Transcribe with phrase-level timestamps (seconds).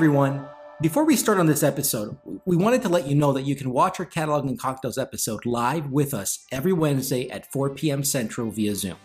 [0.00, 0.48] Everyone!
[0.80, 3.70] Before we start on this episode, we wanted to let you know that you can
[3.70, 8.02] watch our Catalog and Cocktails episode live with us every Wednesday at 4 p.m.
[8.02, 8.96] Central via Zoom.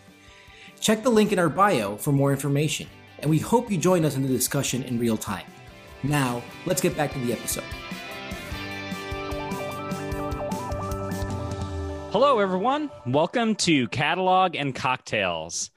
[0.80, 2.88] Check the link in our bio for more information,
[3.18, 5.44] and we hope you join us in the discussion in real time.
[6.02, 7.64] Now, let's get back to the episode.
[12.10, 12.90] Hello, everyone.
[13.04, 15.70] Welcome to Catalog and Cocktails.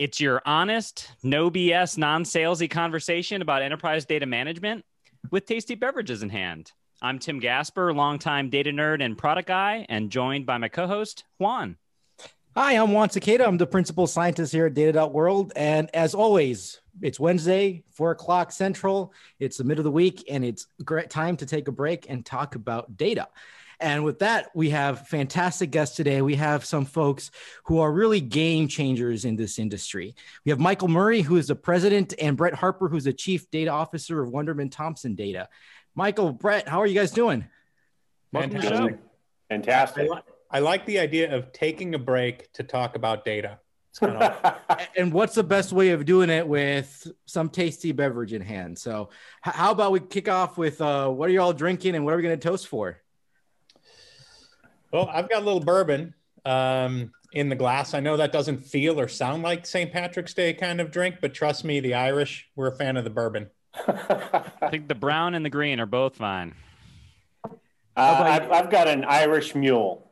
[0.00, 4.82] It's your honest, no BS, non salesy conversation about enterprise data management
[5.30, 6.72] with tasty beverages in hand.
[7.02, 11.24] I'm Tim Gasper, longtime data nerd and product guy, and joined by my co host,
[11.36, 11.76] Juan.
[12.56, 13.46] Hi, I'm Juan Sequeda.
[13.46, 15.52] I'm the principal scientist here at Data.World.
[15.54, 19.12] And as always, it's Wednesday, four o'clock central.
[19.38, 22.24] It's the middle of the week, and it's great time to take a break and
[22.24, 23.28] talk about data.
[23.80, 26.20] And with that, we have fantastic guests today.
[26.20, 27.30] We have some folks
[27.64, 30.14] who are really game changers in this industry.
[30.44, 33.70] We have Michael Murray, who is the president, and Brett Harper, who's the chief data
[33.70, 35.48] officer of Wunderman Thompson Data.
[35.94, 37.46] Michael, Brett, how are you guys doing?
[38.32, 38.98] Fantastic.
[39.48, 40.10] Fantastic.
[40.50, 43.58] I like the idea of taking a break to talk about data.
[44.96, 48.78] and what's the best way of doing it with some tasty beverage in hand?
[48.78, 52.14] So, how about we kick off with uh, what are you all drinking and what
[52.14, 52.98] are we going to toast for?
[54.92, 57.94] Well, I've got a little bourbon um, in the glass.
[57.94, 59.92] I know that doesn't feel or sound like St.
[59.92, 63.10] Patrick's Day kind of drink, but trust me, the Irish, we're a fan of the
[63.10, 63.48] bourbon.
[63.86, 66.54] I think the brown and the green are both fine.
[67.44, 67.48] Uh,
[67.96, 70.10] I've, I've got an Irish mule.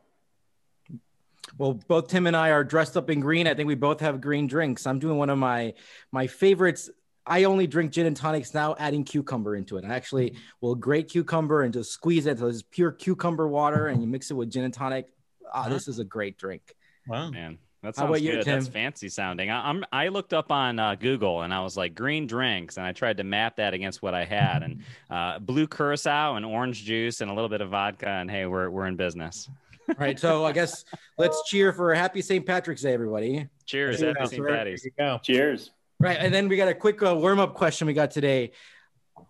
[1.57, 3.45] Well, both Tim and I are dressed up in green.
[3.45, 4.87] I think we both have green drinks.
[4.87, 5.73] I'm doing one of my
[6.11, 6.89] my favorites.
[7.29, 9.85] I only drink gin and tonics now, adding cucumber into it.
[9.85, 12.39] I actually will grate cucumber and just squeeze it.
[12.39, 15.07] So it's pure cucumber water, and you mix it with gin and tonic.
[15.45, 15.69] Ah, uh-huh.
[15.69, 16.75] this is a great drink.
[17.07, 17.59] Wow, man.
[17.81, 18.43] That sounds you, good.
[18.43, 18.55] Tim?
[18.55, 19.49] That's fancy sounding.
[19.49, 22.85] I, am I looked up on uh, Google and I was like green drinks, and
[22.85, 26.83] I tried to map that against what I had, and uh, blue curacao and orange
[26.83, 29.49] juice and a little bit of vodka, and hey, we're we're in business.
[29.87, 30.83] All right, so I guess
[31.17, 32.45] let's cheer for a happy St.
[32.45, 33.47] Patrick's Day, everybody.
[33.65, 34.47] Cheers, happy St.
[34.47, 34.87] Patty's.
[35.23, 35.71] Cheers.
[35.99, 38.51] Right, and then we got a quick uh, warm up question we got today.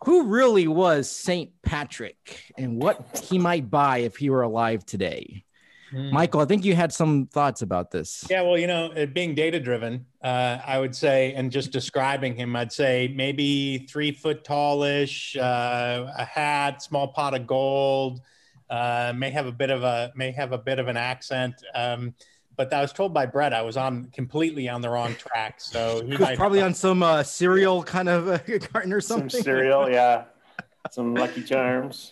[0.05, 1.51] Who really was St.
[1.63, 5.45] Patrick, and what he might buy if he were alive today?
[5.91, 6.11] Mm.
[6.11, 8.23] Michael, I think you had some thoughts about this.
[8.29, 12.35] Yeah, well, you know, it being data driven, uh, I would say, and just describing
[12.35, 18.21] him, I'd say maybe three foot tallish, uh, a hat, small pot of gold,
[18.69, 21.55] uh, may have a bit of a may have a bit of an accent.
[21.73, 22.13] Um,
[22.59, 25.61] but I was told by Brett I was on completely on the wrong track.
[25.61, 29.29] So he was probably on some uh, cereal kind of uh, carton or something.
[29.29, 30.25] Some cereal, yeah.
[30.91, 32.11] Some Lucky Charms.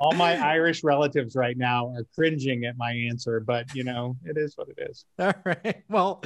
[0.00, 4.36] All my Irish relatives right now are cringing at my answer, but you know, it
[4.36, 5.04] is what it is.
[5.18, 5.82] All right.
[5.88, 6.22] Well,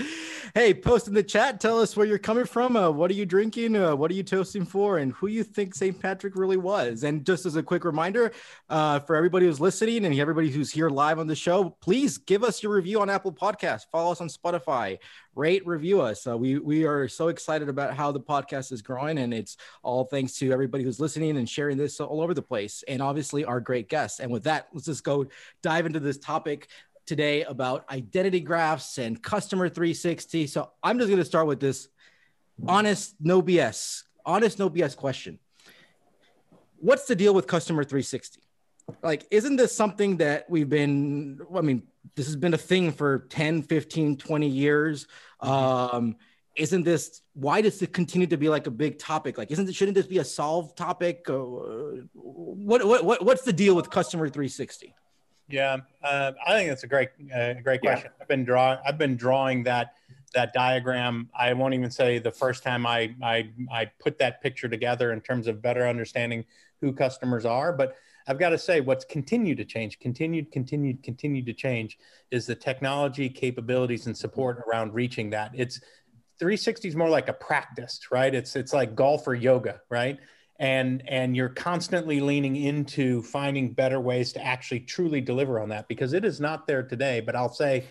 [0.55, 1.61] hey, post in the chat.
[1.61, 2.77] Tell us where you're coming from.
[2.77, 3.77] Uh, what are you drinking?
[3.77, 4.99] Uh, what are you toasting for?
[4.99, 5.99] And who you think St.
[5.99, 7.05] Patrick really was?
[7.05, 8.33] And just as a quick reminder
[8.69, 12.45] uh, for everybody who's listening and everybody who's here live on the show, please give
[12.45, 13.87] us your review on Apple Podcasts.
[13.91, 14.99] Follow us on Spotify
[15.35, 16.27] rate, review us.
[16.27, 20.05] Uh, we we are so excited about how the podcast is growing, and it's all
[20.05, 23.61] thanks to everybody who's listening and sharing this all over the place, and obviously our
[23.61, 24.19] great guests.
[24.19, 25.27] And with that, let's just go
[25.63, 26.69] dive into this topic
[27.07, 30.47] today about identity graphs and customer 360.
[30.47, 31.89] So I'm just going to start with this
[32.67, 35.39] honest, no BS, honest, no BS question.
[36.79, 38.41] What's the deal with customer 360?
[39.03, 41.83] Like, isn't this something that we've been, I mean,
[42.17, 45.07] this has been a thing for 10 15 20 years
[45.41, 46.17] um
[46.57, 49.39] isn't this why does it continue to be like a big topic?
[49.39, 51.25] Like isn't it shouldn't this be a solved topic?
[51.29, 51.35] Uh,
[52.15, 54.95] what, what what what's the deal with customer 360
[55.49, 58.11] yeah uh, i think that's a great uh, great question.
[58.15, 58.23] Yeah.
[58.23, 59.95] i've been drawing i've been drawing that
[60.35, 61.29] that diagram.
[61.39, 65.21] I won't even say the first time i i i put that picture together in
[65.21, 66.45] terms of better understanding
[66.81, 67.97] who customers are but
[68.27, 71.99] I've got to say, what's continued to change, continued, continued, continued to change
[72.31, 75.51] is the technology capabilities and support around reaching that.
[75.55, 75.81] It's
[76.43, 78.35] 360 is more like a practice, right?
[78.35, 80.19] It's it's like golf or yoga, right?
[80.59, 85.87] And and you're constantly leaning into finding better ways to actually truly deliver on that
[85.87, 87.21] because it is not there today.
[87.21, 87.85] But I'll say,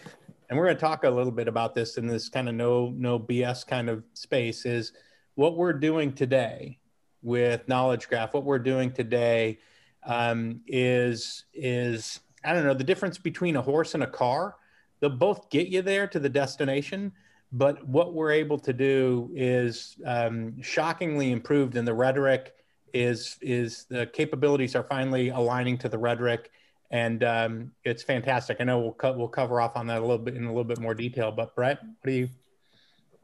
[0.50, 2.94] and we're going to talk a little bit about this in this kind of no
[2.94, 4.92] no BS kind of space is
[5.36, 6.77] what we're doing today
[7.21, 9.59] with Knowledge Graph, what we're doing today
[10.06, 14.57] um, is is I don't know the difference between a horse and a car.
[15.00, 17.13] They'll both get you there to the destination,
[17.51, 22.53] but what we're able to do is um, shockingly improved, and the rhetoric
[22.94, 26.51] is is the capabilities are finally aligning to the rhetoric,
[26.92, 28.57] and um, it's fantastic.
[28.59, 30.63] I know we'll co- we'll cover off on that a little bit in a little
[30.63, 31.31] bit more detail.
[31.31, 32.30] But Brett, what do you?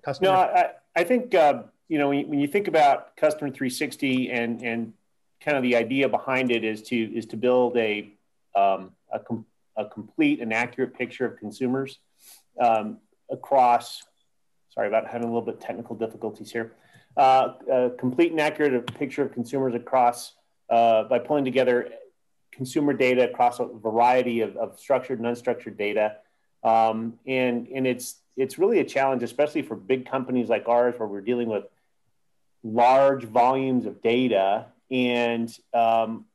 [0.03, 0.29] Customer?
[0.29, 4.31] No, I, I think uh, you know, when you, when you think about Customer 360
[4.31, 4.94] and and
[5.41, 8.12] kind of the idea behind it is to is to build a
[8.56, 9.45] um, a, com-
[9.77, 12.00] a complete and accurate picture of consumers
[12.59, 12.97] um,
[13.31, 14.03] across.
[14.77, 16.71] Sorry about having a little bit technical difficulties here.
[17.18, 20.33] Uh, a complete and accurate picture of consumers across
[20.69, 21.89] uh, by pulling together
[22.51, 26.18] consumer data across a variety of, of structured and unstructured data.
[26.63, 31.07] Um, and and it's it's really a challenge, especially for big companies like ours, where
[31.07, 31.63] we're dealing with
[32.63, 36.25] large volumes of data, and um,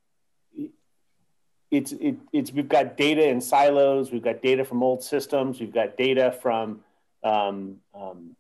[1.71, 5.73] it's it, it's we've got data in silos, we've got data from old systems, we've
[5.73, 6.81] got data from
[7.25, 8.37] um, um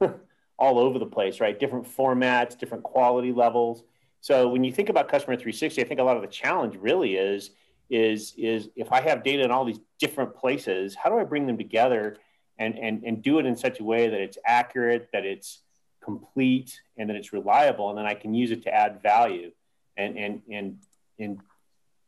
[0.58, 1.58] all over the place, right?
[1.58, 3.82] Different formats, different quality levels.
[4.20, 7.16] So when you think about customer 360, I think a lot of the challenge really
[7.16, 7.50] is
[7.88, 11.46] is is if I have data in all these different places, how do I bring
[11.46, 12.18] them together
[12.58, 15.62] and and and do it in such a way that it's accurate, that it's
[16.02, 19.50] complete, and that it's reliable, and then I can use it to add value
[19.96, 20.78] and and and
[21.18, 21.38] and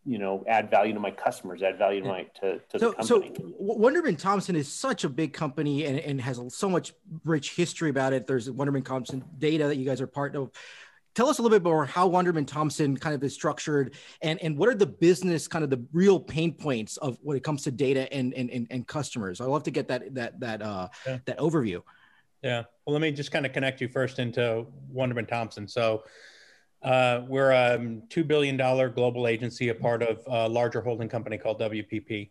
[0.04, 2.96] you know add value to my customers add value to my to, to so, the
[2.96, 6.92] company so wunderman thompson is such a big company and, and has so much
[7.24, 10.50] rich history about it there's wunderman thompson data that you guys are part of
[11.14, 14.56] tell us a little bit more how wunderman Thompson kind of is structured and, and
[14.56, 17.70] what are the business kind of the real pain points of when it comes to
[17.70, 19.40] data and, and, and, and customers.
[19.40, 21.18] I'd love to get that, that, that, uh, yeah.
[21.26, 21.82] that overview.
[22.42, 22.64] Yeah.
[22.86, 25.68] Well, let me just kind of connect you first into wunderman Thompson.
[25.68, 26.04] So
[26.84, 31.60] uh, we're a $2 billion global agency, a part of a larger holding company called
[31.60, 32.30] WPP.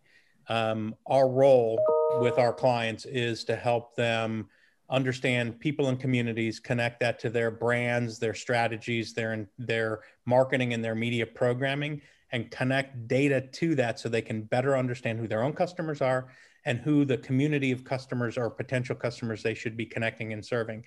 [0.49, 1.79] Um, our role
[2.19, 4.49] with our clients is to help them
[4.89, 10.83] understand people and communities, connect that to their brands, their strategies, their their marketing and
[10.83, 12.01] their media programming,
[12.33, 16.27] and connect data to that so they can better understand who their own customers are
[16.65, 20.83] and who the community of customers or potential customers they should be connecting and serving.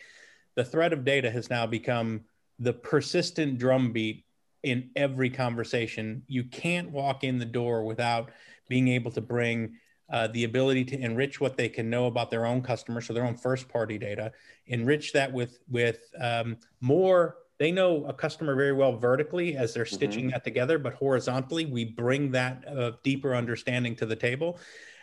[0.54, 2.20] The threat of data has now become
[2.58, 4.24] the persistent drumbeat
[4.62, 6.22] in every conversation.
[6.26, 8.30] You can't walk in the door without
[8.68, 9.74] being able to bring
[10.10, 13.24] uh, the ability to enrich what they can know about their own customers, so their
[13.24, 14.32] own first party data,
[14.66, 17.36] enrich that with with um, more.
[17.58, 19.94] They know a customer very well vertically as they're mm-hmm.
[19.94, 24.58] stitching that together, but horizontally, we bring that uh, deeper understanding to the table.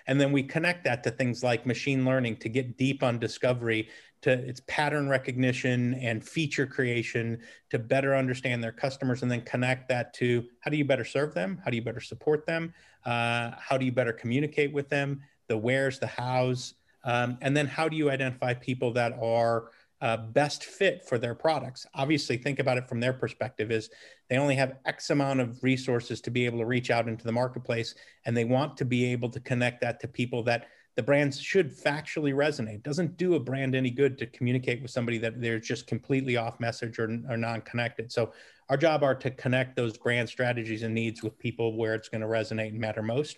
[0.08, 3.90] And then we connect that to things like machine learning to get deep on discovery,
[4.22, 7.40] to its pattern recognition and feature creation
[7.70, 11.34] to better understand their customers and then connect that to how do you better serve
[11.34, 11.60] them?
[11.64, 12.74] How do you better support them?
[13.06, 15.22] Uh, how do you better communicate with them?
[15.48, 19.72] The where's, the how's, um, and then how do you identify people that are
[20.02, 21.86] uh, best fit for their products.
[21.94, 23.90] Obviously, think about it from their perspective: is
[24.30, 27.32] they only have X amount of resources to be able to reach out into the
[27.32, 27.96] marketplace,
[28.26, 31.72] and they want to be able to connect that to people that the brands should
[31.72, 32.76] factually resonate.
[32.76, 36.36] It doesn't do a brand any good to communicate with somebody that they're just completely
[36.36, 38.12] off message or, or non-connected.
[38.12, 38.34] So
[38.70, 42.22] our job are to connect those brand strategies and needs with people where it's going
[42.22, 43.38] to resonate and matter most.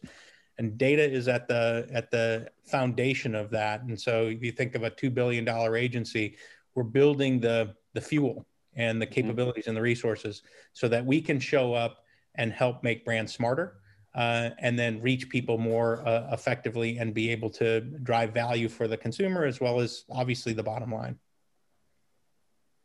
[0.57, 3.81] And data is at the at the foundation of that.
[3.83, 6.37] And so if you think of a two billion dollar agency,
[6.75, 8.45] we're building the the fuel
[8.75, 9.13] and the mm-hmm.
[9.13, 9.71] capabilities mm-hmm.
[9.71, 12.03] and the resources so that we can show up
[12.35, 13.75] and help make brands smarter
[14.15, 18.87] uh, and then reach people more uh, effectively and be able to drive value for
[18.87, 21.17] the consumer as well as obviously the bottom line.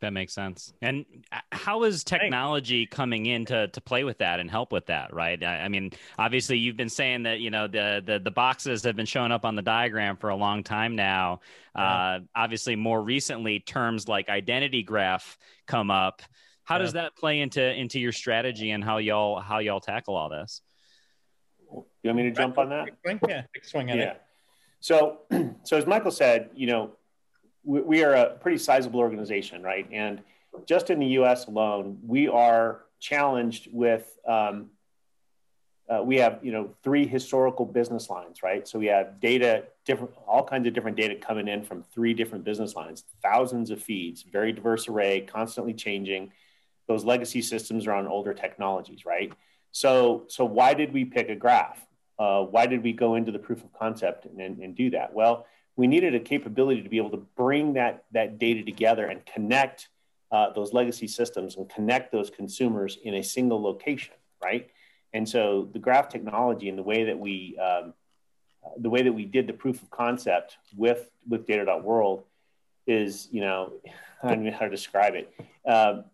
[0.01, 0.73] That makes sense.
[0.81, 4.87] And uh, how is technology coming in to, to play with that and help with
[4.87, 5.13] that?
[5.13, 5.43] Right.
[5.43, 8.95] I, I, mean, obviously, you've been saying that you know the, the the boxes have
[8.95, 11.41] been showing up on the diagram for a long time now.
[11.75, 11.83] Yeah.
[11.83, 15.37] Uh, obviously, more recently, terms like identity graph
[15.67, 16.23] come up.
[16.63, 16.83] How yeah.
[16.83, 20.63] does that play into into your strategy and how y'all how y'all tackle all this?
[21.73, 22.89] You want me to jump on that?
[23.29, 24.05] Yeah, swing at yeah.
[24.05, 24.23] it.
[24.81, 25.21] So,
[25.65, 26.93] so as Michael said, you know,
[27.69, 29.89] we, we are a pretty sizable organization, right?
[29.93, 30.23] And
[30.67, 31.47] just in the U.S.
[31.47, 34.19] alone, we are challenged with.
[34.27, 34.71] Um,
[35.91, 40.13] uh, we have you know three historical business lines right so we have data different
[40.27, 44.23] all kinds of different data coming in from three different business lines thousands of feeds
[44.31, 46.31] very diverse array constantly changing
[46.89, 49.33] those legacy systems are on older technologies right
[49.73, 51.79] so, so why did we pick a graph?
[52.19, 55.15] Uh, why did we go into the proof of concept and, and, and do that?
[55.15, 55.47] Well,
[55.79, 59.89] we needed a capability to be able to bring that, that data together and connect
[60.33, 64.69] uh, those legacy systems and connect those consumers in a single location, right?
[65.13, 67.95] And so the graph technology and the way that we um,
[68.77, 72.25] the way that we did the proof of concept with with data.world
[72.89, 73.73] is, you know,
[74.23, 75.33] I don't know how to describe it.
[75.65, 76.07] Um,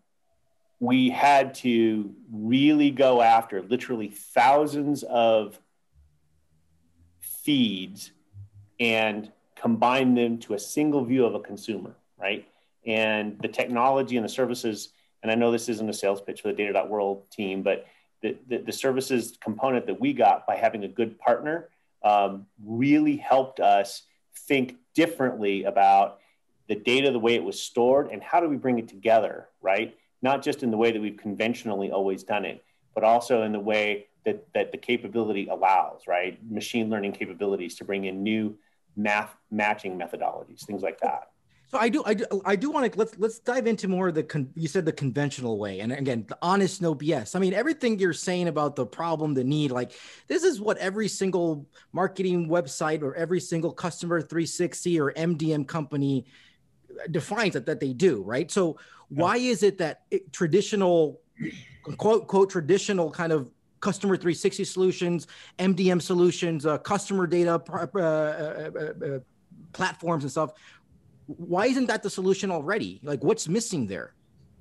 [0.79, 5.59] we had to really go after literally thousands of
[7.21, 8.11] feeds
[8.79, 12.47] and combine them to a single view of a consumer, right?
[12.87, 14.91] and the technology and the services.
[15.23, 17.87] And I know this isn't a sales pitch for the data.world team, but
[18.23, 21.69] the, the, the services component that we got by having a good partner
[22.03, 24.03] um, really helped us
[24.49, 26.19] think differently about
[26.69, 29.97] the data, the way it was stored, and how do we bring it together, right?
[30.23, 33.61] Not just in the way that we've conventionally always done it, but also in the
[33.61, 36.39] way that, that the capability allows, right?
[36.51, 38.57] Machine learning capabilities to bring in new
[38.97, 41.31] math matching methodologies, things like that.
[41.75, 44.15] So I do, I do, I do want to let's let's dive into more of
[44.15, 47.35] the con, you said the conventional way, and again, the honest, no BS.
[47.35, 49.91] I mean, everything you're saying about the problem, the need, like
[50.29, 56.27] this is what every single marketing website or every single customer 360 or MDM company
[57.11, 58.51] defines that that they do, right?
[58.53, 61.21] So why is it that it, traditional,
[61.97, 63.51] quote quote traditional kind of
[63.89, 65.27] customer 360 solutions,
[65.59, 69.19] MDM solutions, uh, customer data uh, uh, uh, uh
[69.73, 70.53] platforms and stuff
[71.27, 73.01] why isn't that the solution already?
[73.03, 74.15] Like, what's missing there?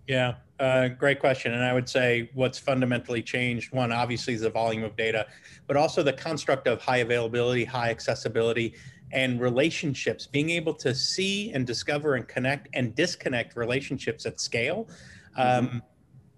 [0.07, 1.53] Yeah, uh, great question.
[1.53, 5.27] And I would say what's fundamentally changed one, obviously, is the volume of data,
[5.67, 8.75] but also the construct of high availability, high accessibility,
[9.11, 14.89] and relationships, being able to see and discover and connect and disconnect relationships at scale.
[15.37, 15.77] Um, mm-hmm.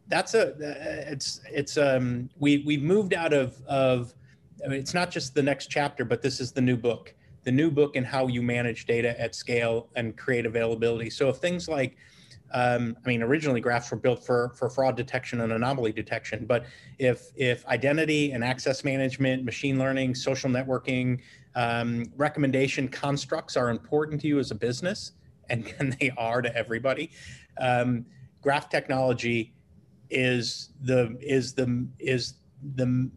[0.08, 0.54] That's a,
[1.12, 4.14] it's, it's, um, we, we've moved out of, of,
[4.64, 7.14] I mean, it's not just the next chapter, but this is the new book
[7.46, 11.12] the new book and how you manage data at scale and create availability.
[11.12, 11.96] So if things like
[12.54, 16.66] um, I mean, originally graphs were built for for fraud detection and anomaly detection, but
[17.00, 21.22] if if identity and access management, machine learning, social networking,
[21.56, 25.14] um, recommendation constructs are important to you as a business,
[25.50, 27.12] and, and they are to everybody,
[27.60, 28.06] um,
[28.42, 29.55] graph technology
[30.10, 32.36] is the is the is
[32.76, 33.10] the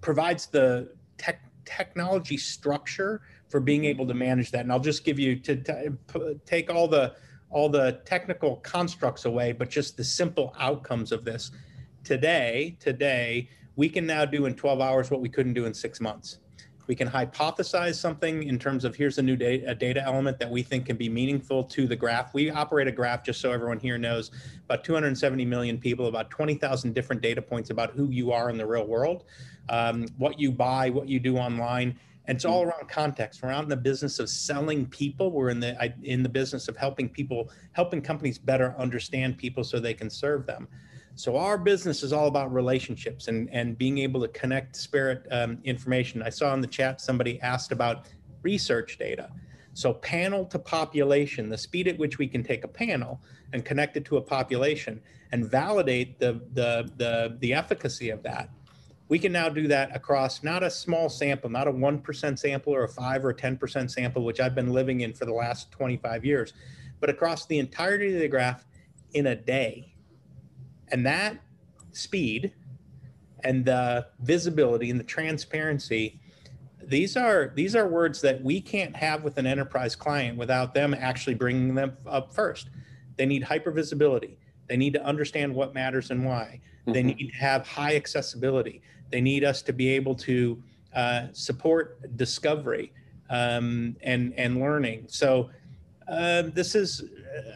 [0.00, 3.90] provides the tech technology structure for being mm-hmm.
[3.90, 4.60] able to manage that.
[4.60, 7.14] And I'll just give you to, to take all the
[7.50, 11.52] all the technical constructs away, but just the simple outcomes of this.
[12.02, 16.00] Today, today, we can now do in 12 hours what we couldn't do in six
[16.00, 16.38] months.
[16.86, 20.50] We can hypothesize something in terms of here's a new data, a data element that
[20.50, 22.32] we think can be meaningful to the graph.
[22.32, 24.30] We operate a graph, just so everyone here knows,
[24.64, 28.66] about 270 million people, about 20,000 different data points about who you are in the
[28.66, 29.24] real world,
[29.68, 33.42] um, what you buy, what you do online, and it's all around context.
[33.42, 35.30] We're not in the business of selling people.
[35.30, 39.78] We're in the in the business of helping people, helping companies better understand people so
[39.78, 40.66] they can serve them.
[41.16, 45.58] So our business is all about relationships and and being able to connect spirit um,
[45.64, 46.22] information.
[46.22, 48.06] I saw in the chat somebody asked about
[48.42, 49.30] research data.
[49.74, 53.20] So panel to population, the speed at which we can take a panel
[53.52, 55.00] and connect it to a population
[55.32, 58.50] and validate the the the, the efficacy of that
[59.08, 62.84] we can now do that across not a small sample, not a 1% sample or
[62.84, 66.52] a 5 or 10% sample, which I've been living in for the last 25 years,
[66.98, 68.64] but across the entirety of the graph
[69.14, 69.95] in a day.
[70.90, 71.38] And that
[71.92, 72.52] speed
[73.44, 76.20] and the visibility and the transparency
[76.82, 80.94] these are these are words that we can't have with an enterprise client without them
[80.94, 82.70] actually bringing them up first
[83.16, 84.38] they need hyper visibility
[84.68, 87.08] they need to understand what matters and why they mm-hmm.
[87.08, 90.62] need to have high accessibility they need us to be able to
[90.94, 92.92] uh, support discovery
[93.28, 95.04] um, and and learning.
[95.08, 95.50] So
[96.08, 97.04] uh, this is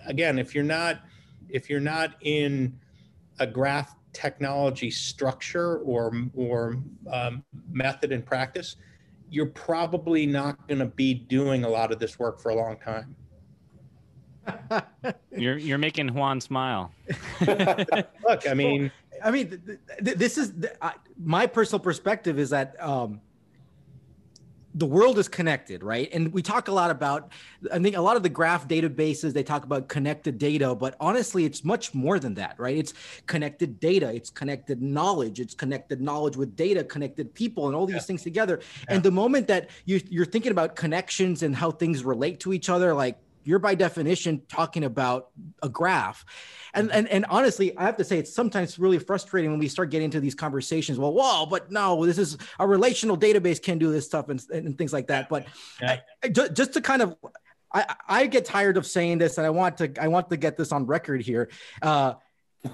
[0.07, 1.01] again, if you're not
[1.49, 2.79] if you're not in
[3.41, 6.77] a graph technology structure or or
[7.11, 7.43] um,
[7.73, 8.77] method and practice,
[9.31, 12.77] you're probably not going to be doing a lot of this work for a long
[12.77, 13.17] time.
[15.37, 16.93] you're you're making Juan smile.
[17.41, 18.91] Look, I mean,
[19.23, 23.21] I mean, th- th- this is th- I, my personal perspective is that um,
[24.75, 26.09] the world is connected, right?
[26.13, 27.33] And we talk a lot about,
[27.73, 31.45] I think a lot of the graph databases, they talk about connected data, but honestly,
[31.45, 32.77] it's much more than that, right?
[32.77, 32.95] It's
[33.27, 37.97] connected data, it's connected knowledge, it's connected knowledge with data, connected people, and all these
[37.97, 38.03] yeah.
[38.03, 38.61] things together.
[38.83, 38.95] Yeah.
[38.95, 42.69] And the moment that you, you're thinking about connections and how things relate to each
[42.69, 45.29] other, like you're by definition talking about
[45.63, 46.25] a graph.
[46.73, 49.91] And, and and honestly i have to say it's sometimes really frustrating when we start
[49.91, 50.99] getting into these conversations.
[50.99, 54.79] Well whoa but no this is a relational database can do this stuff and, and
[54.79, 55.29] things like that.
[55.29, 55.47] But
[55.81, 56.01] yeah.
[56.23, 57.17] I, just to kind of
[57.73, 60.57] I, I get tired of saying this and i want to i want to get
[60.57, 61.51] this on record here.
[61.83, 62.15] Uh,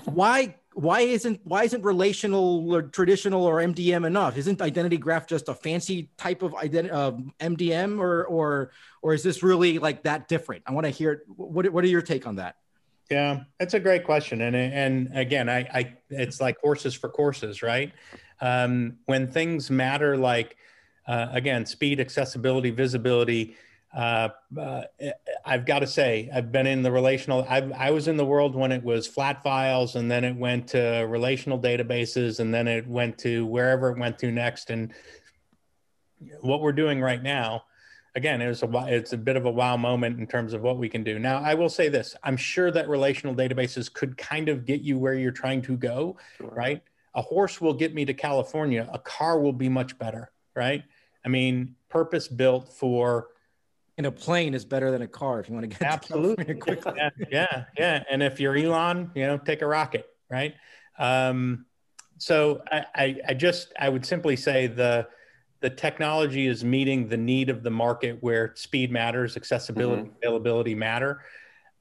[0.04, 4.36] why why isn't why isn't relational or traditional or MDM enough?
[4.36, 9.78] Isn't identity graph just a fancy type of MDM or or or is this really
[9.78, 10.64] like that different?
[10.66, 12.56] I want to hear what what are your take on that?
[13.10, 17.62] Yeah, that's a great question, and and again, I, I it's like horses for courses,
[17.62, 17.90] right?
[18.42, 20.58] Um, when things matter, like
[21.08, 23.56] uh, again, speed, accessibility, visibility,
[23.94, 24.28] uh,
[24.58, 24.82] uh,
[25.44, 27.46] I've got to say, I've been in the relational.
[27.48, 30.68] i I was in the world when it was flat files, and then it went
[30.68, 34.70] to relational databases, and then it went to wherever it went to next.
[34.70, 34.92] And
[36.40, 37.64] what we're doing right now,
[38.14, 40.78] again, it was a it's a bit of a wow moment in terms of what
[40.78, 41.18] we can do.
[41.18, 44.98] Now, I will say this: I'm sure that relational databases could kind of get you
[44.98, 46.50] where you're trying to go, sure.
[46.50, 46.82] right?
[47.14, 48.88] A horse will get me to California.
[48.92, 50.82] A car will be much better, right?
[51.24, 53.28] I mean, purpose built for
[53.96, 56.54] and a plane is better than a car if you want to get absolutely to
[56.54, 56.94] quickly.
[56.96, 58.04] yeah, yeah, yeah.
[58.10, 60.54] And if you're Elon, you know, take a rocket, right?
[60.98, 61.66] Um,
[62.18, 65.08] so I, I, I just I would simply say the
[65.60, 70.16] the technology is meeting the need of the market where speed matters, accessibility, mm-hmm.
[70.22, 71.22] availability matter,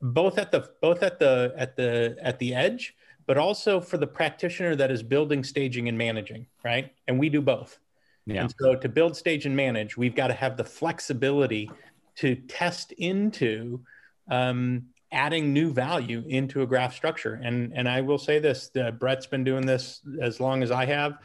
[0.02, 2.96] both at the both at the at the at the edge,
[3.26, 6.94] but also for the practitioner that is building, staging, and managing, right?
[7.08, 7.80] And we do both.
[8.26, 8.42] Yeah.
[8.42, 11.70] And so to build, stage, and manage, we've got to have the flexibility
[12.18, 13.82] to test into
[14.30, 17.40] um, adding new value into a graph structure.
[17.44, 21.18] And and I will say this: Brett's been doing this as long as I have.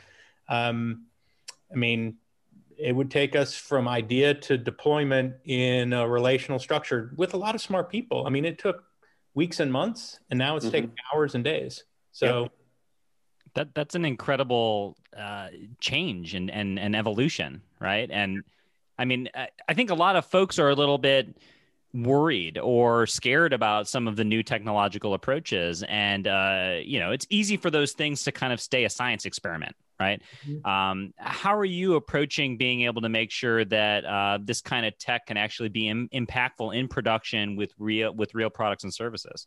[0.49, 1.07] Um,
[1.73, 2.17] I mean,
[2.77, 7.55] it would take us from idea to deployment in a relational structure with a lot
[7.55, 8.27] of smart people.
[8.27, 8.85] I mean, it took
[9.35, 10.73] weeks and months, and now it's mm-hmm.
[10.73, 11.85] taking hours and days.
[12.13, 12.43] So.
[12.43, 12.53] Yep.
[13.55, 15.49] That, that's an incredible uh,
[15.81, 18.09] change and, and, and evolution, right?
[18.09, 18.45] And
[19.01, 21.35] I mean, I think a lot of folks are a little bit
[21.95, 25.83] worried or scared about some of the new technological approaches.
[25.83, 29.25] And uh, you know it's easy for those things to kind of stay a science
[29.25, 30.23] experiment right?
[30.49, 30.67] Mm-hmm.
[30.67, 34.97] um, how are you approaching being able to make sure that uh, this kind of
[34.97, 39.47] tech can actually be Im- impactful in production with real with real products and services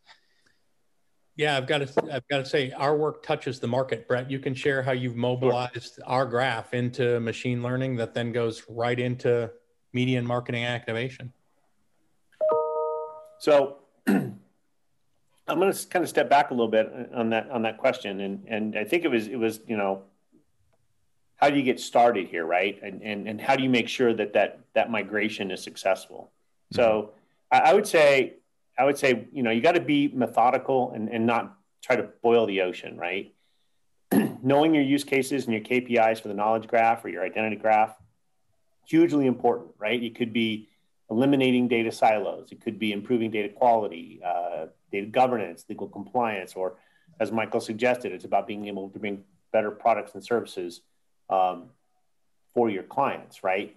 [1.35, 4.07] yeah, I've got to I've got to say our work touches the market.
[4.07, 6.03] Brett, you can share how you've mobilized sure.
[6.05, 9.49] our graph into machine learning that then goes right into
[9.93, 11.33] media and marketing activation.
[13.39, 14.39] So I'm
[15.47, 18.45] going to kind of step back a little bit on that on that question, and
[18.47, 20.03] and I think it was it was you know
[21.37, 22.79] how do you get started here, right?
[22.83, 26.31] And and and how do you make sure that that that migration is successful?
[26.73, 26.75] Mm-hmm.
[26.75, 27.11] So
[27.51, 28.35] I, I would say
[28.77, 32.09] I would say, you know, you got to be methodical and, and not try to
[32.21, 33.33] boil the ocean, right?
[34.43, 37.95] Knowing your use cases and your KPIs for the knowledge graph or your identity graph,
[38.85, 40.01] hugely important, right?
[40.01, 40.69] It could be
[41.09, 42.51] eliminating data silos.
[42.51, 46.77] It could be improving data quality, uh, data governance, legal compliance, or
[47.19, 50.81] as Michael suggested, it's about being able to bring better products and services
[51.29, 51.69] um,
[52.53, 53.75] for your clients, right?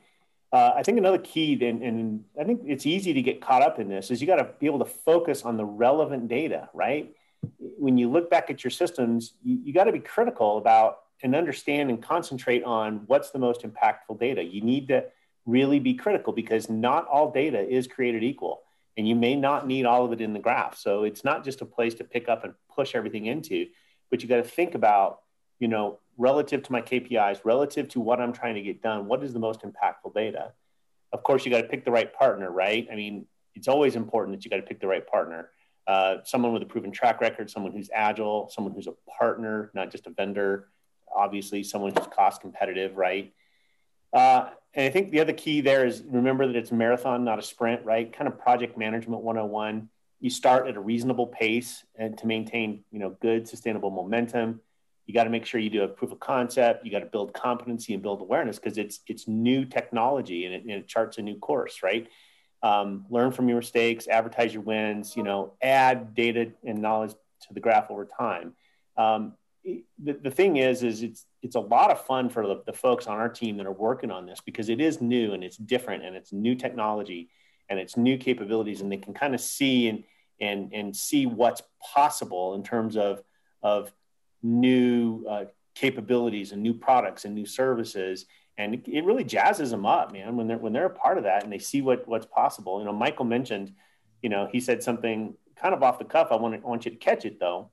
[0.57, 3.79] Uh, I think another key, and, and I think it's easy to get caught up
[3.79, 7.15] in this, is you got to be able to focus on the relevant data, right?
[7.59, 11.35] When you look back at your systems, you, you got to be critical about and
[11.35, 14.43] understand and concentrate on what's the most impactful data.
[14.43, 15.05] You need to
[15.45, 18.63] really be critical because not all data is created equal,
[18.97, 20.79] and you may not need all of it in the graph.
[20.79, 23.67] So it's not just a place to pick up and push everything into,
[24.11, 25.21] but you got to think about,
[25.59, 29.23] you know, relative to my KPIs, relative to what I'm trying to get done, what
[29.23, 30.53] is the most impactful data?
[31.13, 32.87] Of course, you got to pick the right partner, right?
[32.91, 35.51] I mean, it's always important that you got to pick the right partner.
[35.87, 39.91] Uh, someone with a proven track record, someone who's agile, someone who's a partner, not
[39.91, 40.69] just a vendor.
[41.15, 43.33] Obviously, someone who's cost competitive, right?
[44.13, 47.39] Uh, and I think the other key there is remember that it's a marathon, not
[47.39, 48.13] a sprint, right?
[48.13, 49.89] Kind of project management 101.
[50.21, 54.61] You start at a reasonable pace and to maintain, you know, good sustainable momentum
[55.07, 56.85] you got to make sure you do a proof of concept.
[56.85, 60.63] You got to build competency and build awareness because it's it's new technology and it,
[60.63, 62.09] and it, charts a new course right?
[62.63, 67.55] Um, learn from your mistakes advertise your wins you know add data and knowledge to
[67.55, 68.55] the graph over time.
[68.97, 72.73] Um, the, the thing is is it's it's a lot of fun for the, the
[72.73, 75.57] folks on our team that are working on this because it is new and it's
[75.57, 77.29] different and it's new technology
[77.69, 80.05] and it's new capabilities and they can kind of see and
[80.41, 81.63] and and see what's
[81.95, 83.23] possible in terms of
[83.63, 83.93] of
[84.47, 88.27] new uh, capabilities and new products and new services.
[88.59, 91.45] And it, really jazzes them up man when they're when they're a part of that
[91.45, 92.79] and they see what what's possible.
[92.79, 93.75] You know michael mentioned
[94.23, 96.29] you know he said something kind of off the cuff.
[96.31, 97.71] I want to I want you to catch it though.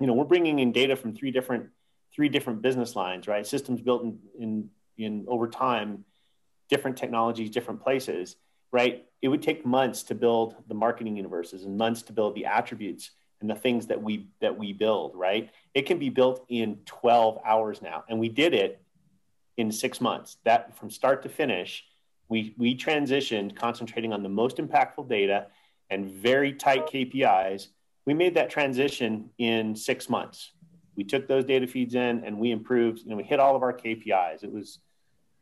[0.00, 1.68] You know we're bringing in data from three different
[2.14, 3.46] three different business lines right?
[3.46, 6.04] Systems built in in, in over time
[6.70, 8.36] different technologies different places
[8.70, 9.06] right?
[9.22, 13.10] It would take months to build the marketing universes and months to build the attributes
[13.40, 15.50] and the things that we that we build right?
[15.74, 18.80] It can be built in 12 hours now and we did it
[19.56, 20.38] in six months.
[20.44, 21.84] That from start to finish
[22.28, 25.46] we we transitioned concentrating on the most impactful data
[25.90, 27.68] and very tight kpis
[28.04, 30.52] we made that transition in six months.
[30.96, 33.62] We took those data feeds in and we improved you know we hit all of
[33.62, 34.78] our kpis it was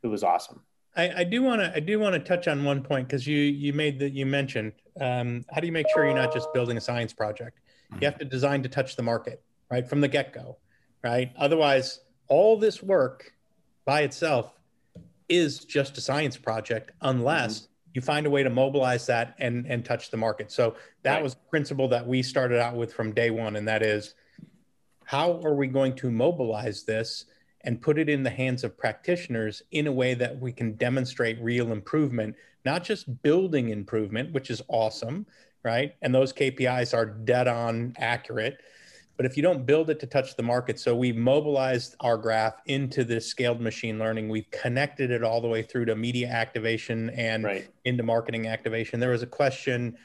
[0.02, 0.60] it was awesome
[0.96, 3.38] I, I do want to I do want to touch on one point because you
[3.38, 6.76] you made that you mentioned um, how do you make sure you're not just building
[6.76, 7.60] a science project?
[8.00, 10.56] You have to design to touch the market right from the get go,
[11.04, 11.32] right?
[11.36, 13.32] Otherwise, all this work
[13.84, 14.52] by itself
[15.28, 17.70] is just a science project unless mm-hmm.
[17.94, 20.50] you find a way to mobilize that and and touch the market.
[20.50, 21.22] So that right.
[21.22, 24.14] was the principle that we started out with from day one, and that is
[25.04, 27.26] how are we going to mobilize this
[27.66, 31.38] and put it in the hands of practitioners in a way that we can demonstrate
[31.42, 35.26] real improvement, not just building improvement, which is awesome,
[35.64, 35.96] right?
[36.00, 38.58] And those KPIs are dead on accurate.
[39.16, 42.60] But if you don't build it to touch the market, so we've mobilized our graph
[42.66, 47.10] into this scaled machine learning, we've connected it all the way through to media activation
[47.10, 47.68] and right.
[47.84, 49.00] into marketing activation.
[49.00, 49.96] There was a question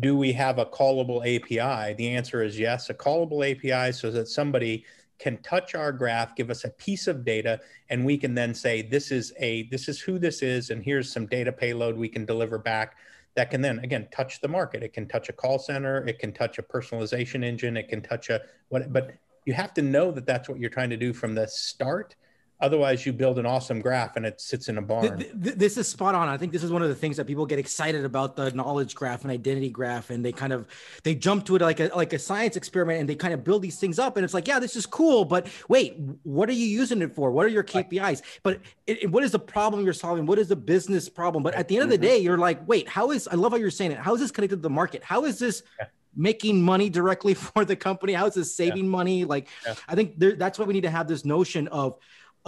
[0.00, 1.94] do we have a callable API?
[1.94, 4.84] The answer is yes, a callable API so that somebody
[5.18, 8.82] can touch our graph, give us a piece of data, and we can then say,
[8.82, 12.24] this is a this is who this is, and here's some data payload we can
[12.24, 12.96] deliver back
[13.34, 14.82] that can then again touch the market.
[14.82, 18.30] It can touch a call center, it can touch a personalization engine, it can touch
[18.30, 19.12] a what but
[19.44, 22.16] you have to know that that's what you're trying to do from the start
[22.60, 25.24] Otherwise, you build an awesome graph and it sits in a barn.
[25.32, 26.28] This is spot on.
[26.28, 28.96] I think this is one of the things that people get excited about the knowledge
[28.96, 30.66] graph and identity graph, and they kind of
[31.04, 33.62] they jump to it like a like a science experiment, and they kind of build
[33.62, 36.66] these things up, and it's like, yeah, this is cool, but wait, what are you
[36.66, 37.30] using it for?
[37.30, 38.22] What are your KPIs?
[38.42, 40.26] But it, what is the problem you're solving?
[40.26, 41.44] What is the business problem?
[41.44, 42.14] But at the end of the mm-hmm.
[42.14, 43.98] day, you're like, wait, how is I love how you're saying it.
[43.98, 45.04] How is this connected to the market?
[45.04, 45.62] How is this?
[45.78, 48.90] Yeah making money directly for the company how is this saving yeah.
[48.90, 49.74] money like yeah.
[49.86, 51.96] i think there, that's why we need to have this notion of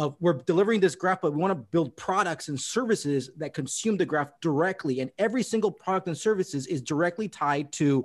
[0.01, 3.99] of we're delivering this graph, but we want to build products and services that consume
[3.99, 5.01] the graph directly.
[5.01, 8.05] And every single product and services is directly tied to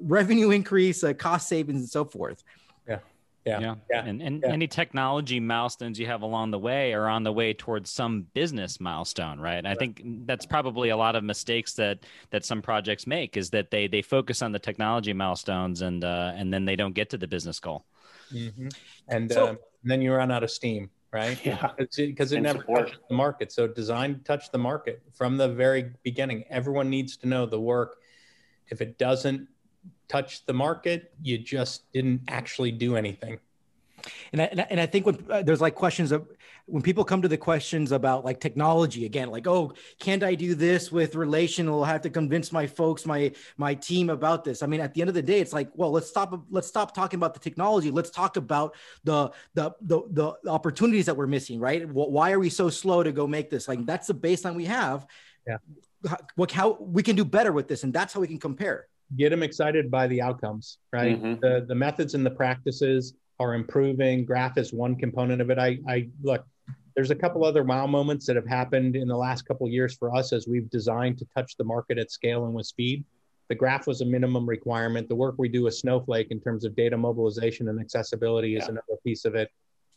[0.00, 2.42] revenue increase, uh, cost savings, and so forth.
[2.88, 2.98] Yeah.
[3.44, 3.60] Yeah.
[3.60, 3.74] Yeah.
[3.88, 4.04] yeah.
[4.04, 4.50] And, and yeah.
[4.50, 8.80] any technology milestones you have along the way are on the way towards some business
[8.80, 9.62] milestone, right?
[9.62, 9.66] right?
[9.66, 13.70] I think that's probably a lot of mistakes that that some projects make is that
[13.70, 17.16] they they focus on the technology milestones and uh, and then they don't get to
[17.16, 17.84] the business goal.
[18.34, 18.68] Mm-hmm.
[19.06, 21.38] And, so, um, and then you run out of steam right?
[21.44, 21.70] Yeah.
[21.78, 22.86] Because it, it never support.
[22.88, 23.52] touches the market.
[23.52, 26.44] So design to touch the market from the very beginning.
[26.50, 27.96] Everyone needs to know the work.
[28.68, 29.48] If it doesn't
[30.08, 33.38] touch the market, you just didn't actually do anything.
[34.32, 36.28] And I, and I think when uh, there's like questions of
[36.66, 40.54] when people come to the questions about like technology again, like, oh, can't I do
[40.54, 41.82] this with relational?
[41.82, 44.62] I'll have to convince my folks, my my team about this.
[44.62, 46.94] I mean, at the end of the day, it's like, well, let's stop let's stop
[46.94, 47.90] talking about the technology.
[47.90, 51.88] Let's talk about the the the, the opportunities that we're missing, right?
[51.88, 53.66] Why are we so slow to go make this?
[53.66, 55.06] Like that's the baseline we have.
[55.46, 55.56] Yeah.
[56.36, 58.88] What how we can do better with this, and that's how we can compare.
[59.16, 61.20] Get them excited by the outcomes, right?
[61.20, 61.40] Mm-hmm.
[61.40, 64.24] The the methods and the practices are improving.
[64.24, 65.58] Graph is one component of it.
[65.58, 66.44] I, I look,
[66.94, 70.14] there's a couple other wow moments that have happened in the last couple years for
[70.14, 73.04] us as we've designed to touch the market at scale and with speed.
[73.48, 75.08] The graph was a minimum requirement.
[75.08, 78.98] The work we do with Snowflake in terms of data mobilization and accessibility is another
[79.04, 79.50] piece of it.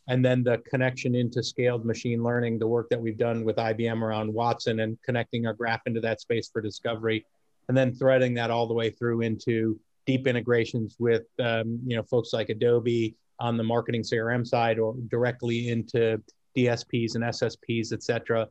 [0.08, 4.02] And then the connection into scaled machine learning, the work that we've done with IBM
[4.02, 7.26] around Watson and connecting our graph into that space for discovery,
[7.68, 12.04] and then threading that all the way through into deep integrations with um, you know
[12.04, 16.22] folks like Adobe, on the marketing CRM side or directly into
[16.56, 18.48] DSPs and SSPs, et cetera.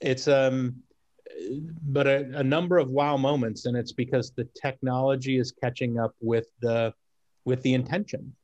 [0.00, 0.76] It's um,
[1.82, 6.14] but a, a, number of wow moments, and it's because the technology is catching up
[6.20, 6.92] with the
[7.44, 8.34] with the intention.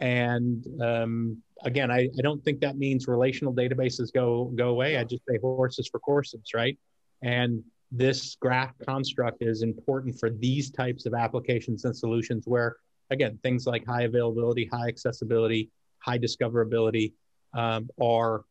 [0.00, 4.96] And um, again, I, I don't think that means relational databases go go away.
[4.96, 6.78] I just say horses for courses, right?
[7.22, 12.76] And this graph construct is important for these types of applications and solutions where
[13.12, 17.12] again, things like high availability, high accessibility, high discoverability
[17.54, 18.44] um, are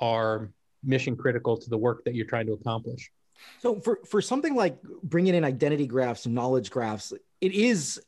[0.00, 0.50] are
[0.82, 3.10] mission critical to the work that you're trying to accomplish.
[3.60, 8.00] So for for something like bringing in identity graphs and knowledge graphs, it is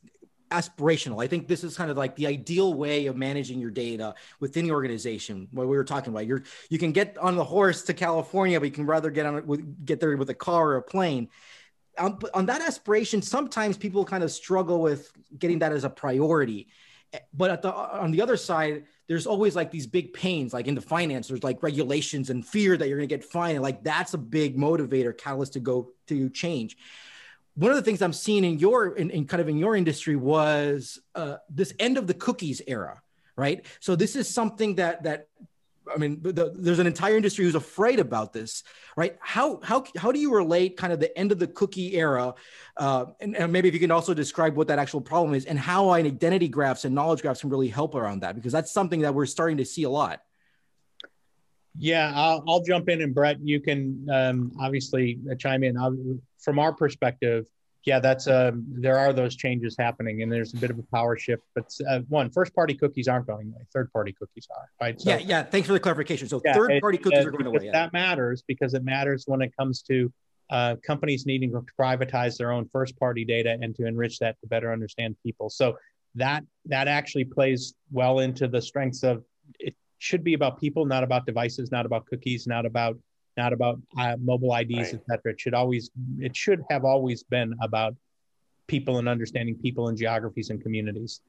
[0.49, 1.21] aspirational.
[1.21, 4.65] I think this is kind of like the ideal way of managing your data within
[4.65, 5.47] the organization.
[5.51, 8.65] What we were talking about, you're you can get on the horse to California, but
[8.65, 11.29] you can rather get on with, get there with a car or a plane
[11.97, 15.89] Um, on, on that aspiration, sometimes people kind of struggle with getting that as a
[15.89, 16.67] priority.
[17.13, 20.53] Eh, but at the uh, on the other side, there's always like these big pains,
[20.53, 23.61] like in the finance, there's like regulations and fear that you're going to get fined.
[23.61, 26.77] Like that's a big motivator, catalyst to go to change.
[27.55, 30.15] One of the things I'm seeing in your in, in kind of in your industry
[30.15, 33.01] was uh, this end of the cookies era,
[33.35, 33.65] right?
[33.79, 35.27] So this is something that that
[35.93, 38.63] I mean, the, there's an entire industry who's afraid about this,
[38.95, 39.17] right?
[39.19, 42.33] How how how do you relate kind of the end of the cookie era,
[42.77, 45.57] uh, and, and, maybe if you can also describe what that actual problem is, and
[45.59, 49.01] how an identity graphs and knowledge graphs can really help around that, because that's something
[49.01, 50.21] that we're starting to see a lot.
[51.79, 55.77] Yeah, I'll, I'll jump in, and Brett, you can um, obviously chime in.
[55.77, 55.95] I'll,
[56.39, 57.45] from our perspective,
[57.85, 61.17] yeah, that's um, there are those changes happening, and there's a bit of a power
[61.17, 61.43] shift.
[61.55, 64.69] But uh, one, first party cookies aren't going away; third party cookies are.
[64.81, 64.99] Right?
[64.99, 65.43] So, yeah, yeah.
[65.43, 66.27] Thanks for the clarification.
[66.27, 67.65] So yeah, third party cookies uh, are going away.
[67.65, 67.71] Yeah.
[67.71, 70.11] That matters because it matters when it comes to
[70.49, 74.47] uh, companies needing to privatize their own first party data and to enrich that to
[74.47, 75.49] better understand people.
[75.49, 75.77] So
[76.15, 79.23] that that actually plays well into the strengths of
[79.59, 82.97] it should be about people, not about devices, not about cookies, not about
[83.37, 84.93] not about uh, mobile IDs, right.
[84.95, 85.31] et cetera.
[85.33, 87.95] It should always it should have always been about
[88.67, 91.21] people and understanding people and geographies and communities.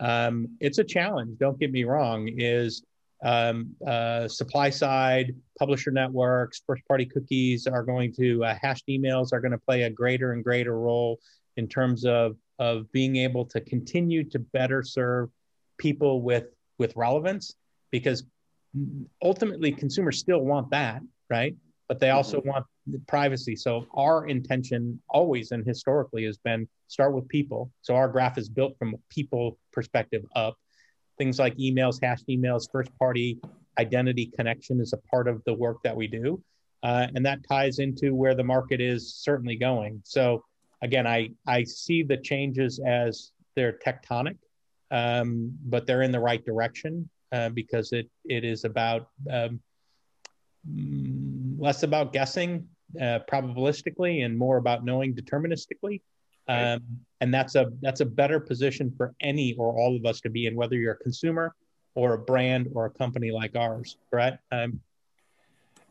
[0.00, 1.38] Um, it's a challenge.
[1.38, 2.28] Don't get me wrong.
[2.28, 2.82] Is
[3.24, 9.32] um, uh, supply side publisher networks, first party cookies are going to uh, hashed emails
[9.32, 11.18] are going to play a greater and greater role
[11.56, 15.30] in terms of of being able to continue to better serve
[15.78, 16.46] people with
[16.78, 17.54] with relevance
[17.90, 18.24] because
[19.22, 21.54] ultimately consumers still want that right?
[21.88, 22.48] But they also mm-hmm.
[22.48, 22.66] want
[23.06, 23.56] privacy.
[23.56, 27.70] So our intention always and historically has been start with people.
[27.82, 30.56] So our graph is built from a people perspective up.
[31.18, 33.38] Things like emails hashed emails first party
[33.78, 36.42] identity connection is a part of the work that we do.
[36.82, 40.00] Uh, and that ties into where the market is certainly going.
[40.04, 40.44] So
[40.82, 44.36] again, I, I see the changes as they're tectonic,
[44.90, 49.60] um, but they're in the right direction uh, because it, it is about um,
[51.58, 52.68] less about guessing
[53.00, 56.00] uh, probabilistically and more about knowing deterministically.
[56.48, 56.80] Um,
[57.20, 60.46] and that's a that's a better position for any or all of us to be
[60.46, 61.54] in, whether you're a consumer
[61.96, 63.96] or a brand or a company like ours.
[64.12, 64.38] Right?
[64.52, 64.80] Um,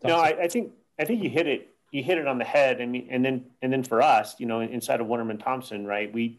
[0.04, 2.82] no, I, I think I think you hit it you hit it on the head.
[2.82, 6.14] and and then and then for us, you know, inside of Wunderman Thompson, right?
[6.14, 6.38] We,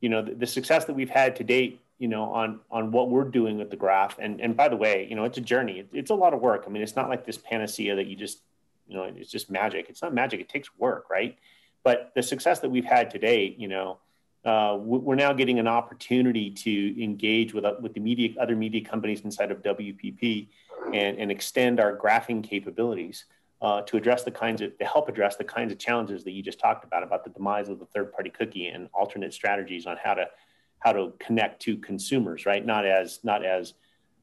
[0.00, 3.10] you know, the, the, success that we've had to date, you know, on on what
[3.10, 4.18] we're doing with the graph.
[4.18, 5.80] And and by the way, you know, it's a journey.
[5.80, 6.64] It, it's a lot of work.
[6.66, 8.40] I mean, it's not like this panacea that you just,
[8.86, 9.86] you know, it's just magic.
[9.88, 10.40] It's not magic.
[10.40, 11.36] It takes work, right?
[11.84, 13.98] But the success that we've had to date, you know,
[14.44, 18.82] uh, we're now getting an opportunity to engage with, uh, with the media, other media
[18.82, 20.48] companies inside of WPP
[20.94, 23.24] and, and extend our graphing capabilities
[23.60, 26.42] uh, to address the kinds of to help address the kinds of challenges that you
[26.42, 29.96] just talked about about the demise of the third party cookie and alternate strategies on
[29.96, 30.28] how to
[30.80, 32.64] how to connect to consumers right?
[32.64, 33.74] Not as not as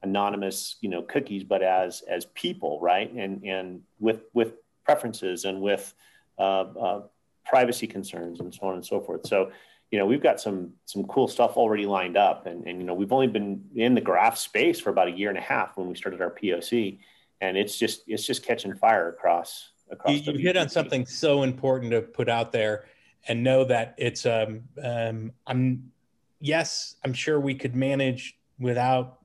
[0.03, 3.11] anonymous you know cookies but as as people right?
[3.11, 5.93] And and with with preferences and with
[6.37, 7.01] uh, uh,
[7.45, 9.25] privacy concerns and so on and so forth.
[9.27, 9.51] So
[9.91, 12.45] you know we've got some some cool stuff already lined up.
[12.45, 15.29] And and you know we've only been in the graph space for about a year
[15.29, 16.99] and a half when we started our poc
[17.41, 20.25] and it's just it's just catching fire across across.
[20.25, 22.85] You, you hit on something so important to put out there,
[23.27, 25.91] and know that it's um, um I'm
[26.39, 29.19] yes I'm sure we could manage without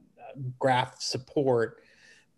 [0.59, 1.83] graph support,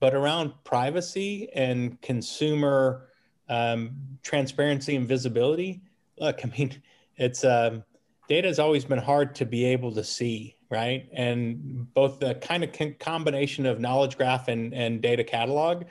[0.01, 3.09] but around privacy and consumer
[3.49, 5.83] um, transparency and visibility.
[6.19, 6.83] Look, I mean,
[7.17, 7.85] it's um,
[8.29, 11.07] data has always been hard to be able to see right?
[11.13, 15.85] And both the kind of combination of knowledge graph and, and data catalog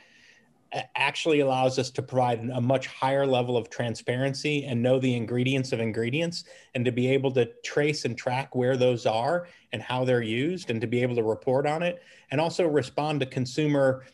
[0.95, 5.73] actually allows us to provide a much higher level of transparency and know the ingredients
[5.73, 10.05] of ingredients and to be able to trace and track where those are and how
[10.05, 14.05] they're used and to be able to report on it and also respond to consumer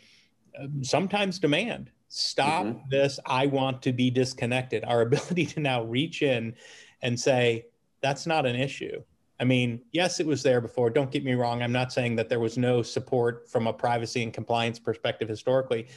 [0.60, 2.90] um, sometimes demand stop mm-hmm.
[2.90, 6.56] this i want to be disconnected our ability to now reach in
[7.04, 7.66] and say
[8.02, 9.02] that's not an issue
[9.40, 10.90] I mean, yes, it was there before.
[10.90, 11.62] Don't get me wrong.
[11.62, 15.88] I'm not saying that there was no support from a privacy and compliance perspective historically,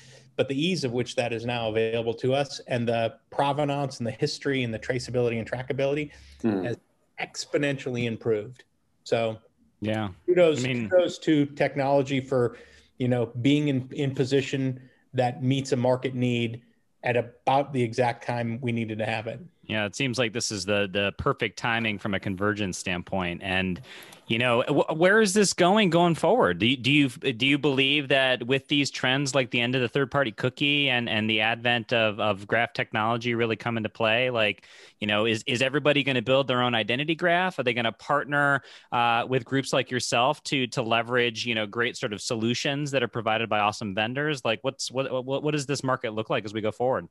[0.41, 4.07] but the ease of which that is now available to us and the provenance and
[4.07, 6.65] the history and the traceability and trackability hmm.
[6.65, 6.79] has
[7.21, 8.65] exponentially improved.
[9.05, 9.37] So,
[9.83, 12.57] yeah, kudos, I mean, kudos to technology for,
[12.97, 14.81] you know, being in, in position
[15.13, 16.63] that meets a market need
[17.03, 19.41] at about the exact time we needed to have it.
[19.71, 23.41] Yeah, it seems like this is the the perfect timing from a convergence standpoint.
[23.45, 23.81] And
[24.27, 24.63] you know,
[24.97, 26.59] where is this going going forward?
[26.59, 29.81] Do you, do you do you believe that with these trends, like the end of
[29.81, 33.89] the third party cookie and and the advent of of graph technology, really come into
[33.89, 34.31] play?
[34.31, 34.67] Like,
[34.99, 37.57] you know, is is everybody going to build their own identity graph?
[37.61, 41.67] Are they going to partner uh, with groups like yourself to to leverage you know
[41.67, 44.45] great sort of solutions that are provided by awesome vendors?
[44.45, 47.07] Like, what's what what, what does this market look like as we go forward?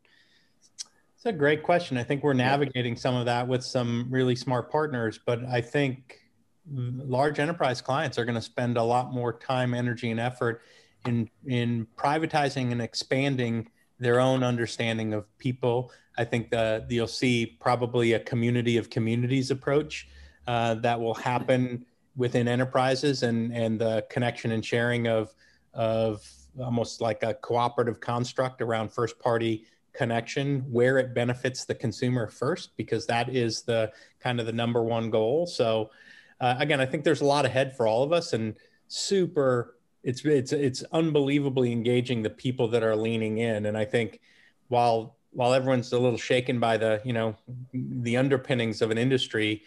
[1.19, 1.97] It's a great question.
[1.97, 6.17] I think we're navigating some of that with some really smart partners, but I think
[6.65, 10.61] large enterprise clients are going to spend a lot more time, energy, and effort
[11.05, 13.67] in in privatizing and expanding
[13.99, 15.91] their own understanding of people.
[16.17, 20.07] I think the, you'll see probably a community of communities approach
[20.47, 25.35] uh, that will happen within enterprises and and the connection and sharing of
[25.73, 26.25] of
[26.61, 29.65] almost like a cooperative construct around first party
[29.99, 34.81] connection where it benefits the consumer first because that is the kind of the number
[34.81, 35.45] one goal.
[35.45, 35.91] So
[36.39, 38.55] uh, again i think there's a lot ahead for all of us and
[38.87, 43.65] super it's it's it's unbelievably engaging the people that are leaning in.
[43.65, 44.21] And i think
[44.69, 47.35] while while everyone's a little shaken by the you know
[47.73, 49.63] the underpinnings of an industry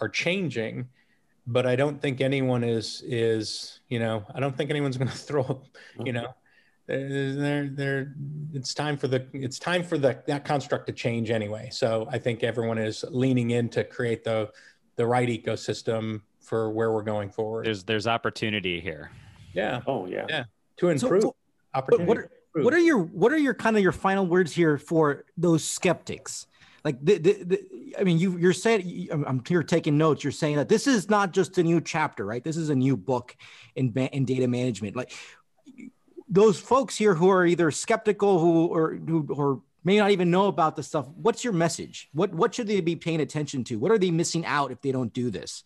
[0.00, 0.88] are changing
[1.46, 5.22] but i don't think anyone is is you know i don't think anyone's going to
[5.28, 5.62] throw
[6.04, 6.34] you know
[6.86, 8.14] they're, they're,
[8.52, 11.68] it's time for the it's time for the that construct to change anyway.
[11.72, 14.50] So I think everyone is leaning in to create the
[14.96, 17.66] the right ecosystem for where we're going forward.
[17.66, 19.10] There's there's opportunity here.
[19.54, 19.80] Yeah.
[19.86, 20.26] Oh yeah.
[20.28, 20.44] Yeah.
[20.78, 21.36] To improve so,
[21.72, 22.08] opportunity.
[22.08, 25.24] What are, what are your what are your kind of your final words here for
[25.36, 26.46] those skeptics?
[26.84, 30.22] Like the, the, the I mean, you you're saying I'm here taking notes.
[30.22, 32.44] You're saying that this is not just a new chapter, right?
[32.44, 33.34] This is a new book
[33.74, 34.94] in in data management.
[34.94, 35.12] Like
[36.28, 40.46] those folks here who are either skeptical who or who or may not even know
[40.46, 42.08] about the stuff what's your message?
[42.12, 43.78] What what should they be paying attention to?
[43.78, 45.64] What are they missing out if they don't do this?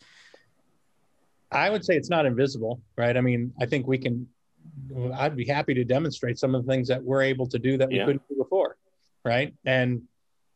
[1.50, 3.16] I would say it's not invisible right?
[3.16, 4.26] I mean i think we can
[5.14, 7.88] i'd be happy to demonstrate some of the things that we're able to do that
[7.88, 8.06] we yeah.
[8.06, 8.76] couldn't do before
[9.24, 9.54] right?
[9.64, 10.02] And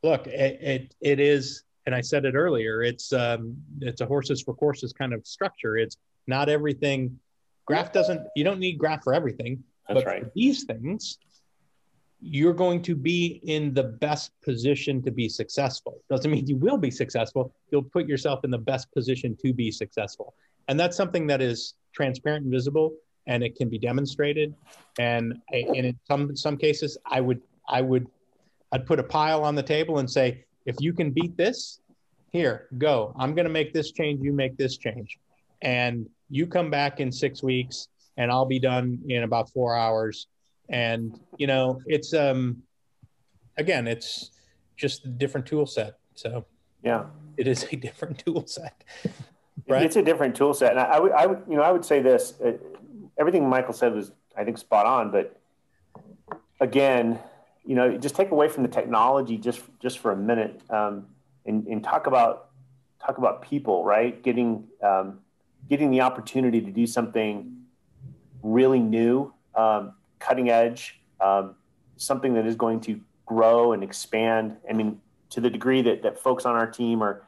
[0.02, 4.42] look it, it, it is and i said it earlier it's um it's a horses
[4.42, 5.76] for courses kind of structure.
[5.76, 7.18] It's not everything
[7.66, 10.34] graph doesn't you don't need graph for everything that's but right.
[10.34, 11.18] these things,
[12.20, 16.00] you're going to be in the best position to be successful.
[16.08, 17.52] Doesn't mean you will be successful.
[17.70, 20.34] You'll put yourself in the best position to be successful.
[20.68, 22.94] And that's something that is transparent and visible
[23.26, 24.54] and it can be demonstrated.
[24.98, 28.06] And, and in some some cases, I would I would
[28.72, 31.80] I'd put a pile on the table and say, if you can beat this,
[32.32, 33.14] here, go.
[33.18, 34.22] I'm going to make this change.
[34.22, 35.18] You make this change.
[35.60, 40.26] And you come back in six weeks and I'll be done in about four hours.
[40.68, 42.62] And you know, it's um,
[43.56, 44.30] again, it's
[44.76, 45.98] just a different tool set.
[46.14, 46.46] So
[46.82, 47.04] yeah,
[47.36, 48.84] it is a different tool set.
[49.68, 49.82] Right?
[49.84, 51.84] It's a different tool set, and I, I would, I would, you know, I would
[51.84, 52.52] say this: uh,
[53.18, 55.10] everything Michael said was, I think, spot on.
[55.10, 55.38] But
[56.60, 57.18] again,
[57.64, 61.06] you know, just take away from the technology just just for a minute, um,
[61.46, 62.48] and, and talk about
[63.04, 64.22] talk about people, right?
[64.22, 65.20] Getting um,
[65.68, 67.61] getting the opportunity to do something
[68.42, 71.54] really new, um, cutting edge, um,
[71.96, 74.56] something that is going to grow and expand.
[74.68, 75.00] I mean,
[75.30, 77.22] to the degree that, that folks on our team are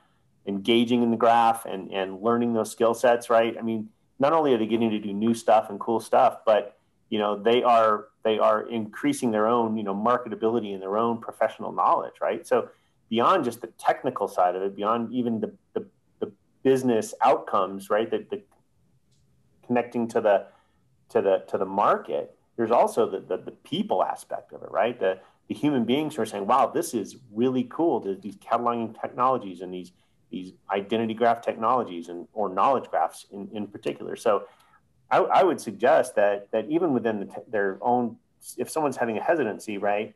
[0.46, 3.56] engaging in the graph and, and learning those skill sets, right?
[3.58, 6.76] I mean, not only are they getting to do new stuff and cool stuff, but
[7.10, 11.20] you know they are they are increasing their own you know marketability and their own
[11.20, 12.46] professional knowledge, right?
[12.46, 12.68] So
[13.08, 15.86] beyond just the technical side of it, beyond even the the,
[16.20, 18.10] the business outcomes, right?
[18.10, 18.42] That the
[19.66, 20.46] connecting to the
[21.10, 24.98] to the to the market, there's also the, the, the people aspect of it, right?
[24.98, 29.60] The the human beings who are saying, "Wow, this is really cool." these cataloging technologies
[29.60, 29.92] and these
[30.30, 34.16] these identity graph technologies and or knowledge graphs in, in particular.
[34.16, 34.44] So,
[35.10, 38.16] I, I would suggest that that even within the their own,
[38.56, 40.14] if someone's having a hesitancy, right,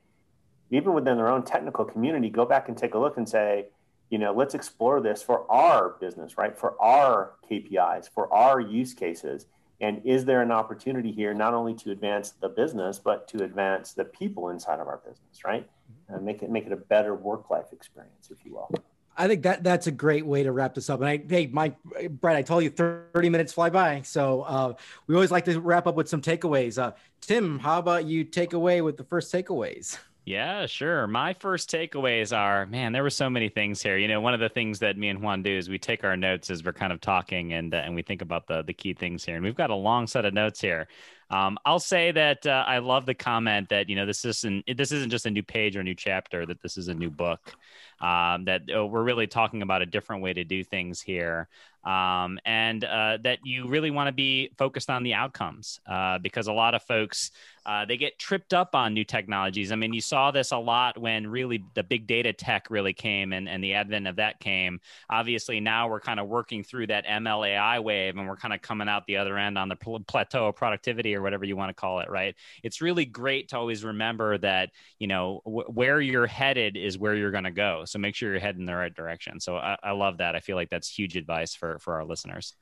[0.70, 3.66] even within their own technical community, go back and take a look and say,
[4.10, 8.94] you know, let's explore this for our business, right, for our KPIs, for our use
[8.94, 9.46] cases
[9.80, 13.92] and is there an opportunity here not only to advance the business, but to advance
[13.92, 15.68] the people inside of our business, right?
[16.08, 18.70] And make it make it a better work life experience, if you will.
[19.16, 21.00] I think that that's a great way to wrap this up.
[21.00, 21.76] And I, hey, Mike,
[22.08, 24.02] Brett, I told you 30 minutes fly by.
[24.02, 24.74] So uh,
[25.08, 26.80] we always like to wrap up with some takeaways.
[26.80, 29.98] Uh, Tim, how about you take away with the first takeaways?
[30.28, 31.06] Yeah, sure.
[31.06, 33.96] My first takeaways are, man, there were so many things here.
[33.96, 36.18] You know, one of the things that me and Juan do is we take our
[36.18, 38.92] notes as we're kind of talking and uh, and we think about the the key
[38.92, 39.36] things here.
[39.36, 40.86] And we've got a long set of notes here.
[41.30, 44.92] Um, I'll say that uh, I love the comment that you know this isn't this
[44.92, 47.54] isn't just a new page or a new chapter that this is a new book.
[47.98, 51.48] Um, that oh, we're really talking about a different way to do things here
[51.84, 56.46] um, and uh, that you really want to be focused on the outcomes uh, because
[56.46, 57.30] a lot of folks
[57.68, 59.72] uh, they get tripped up on new technologies.
[59.72, 63.34] I mean, you saw this a lot when really the big data tech really came
[63.34, 64.80] and, and the advent of that came.
[65.10, 68.88] Obviously, now we're kind of working through that MLAI wave and we're kind of coming
[68.88, 71.74] out the other end on the pl- plateau of productivity or whatever you want to
[71.74, 72.34] call it, right?
[72.62, 77.14] It's really great to always remember that, you know, w- where you're headed is where
[77.14, 77.84] you're going to go.
[77.84, 79.40] So make sure you're heading in the right direction.
[79.40, 80.34] So I, I love that.
[80.34, 82.54] I feel like that's huge advice for for our listeners.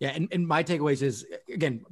[0.00, 1.84] Yeah, and, and my takeaways is again